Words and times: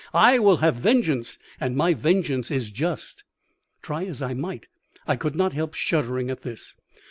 I 0.15 0.39
will 0.39 0.57
have 0.65 0.77
vengeance, 0.77 1.37
and 1.59 1.75
my 1.75 1.93
vengeance 1.93 2.49
is 2.49 2.71
just.'" 2.71 3.23
Try 3.83 4.05
as 4.05 4.19
I 4.19 4.33
might, 4.33 4.65
I 5.07 5.15
could 5.15 5.35
not 5.35 5.53
help 5.53 5.75
shuddering 5.75 6.31
at 6.31 6.41
this. 6.41 6.73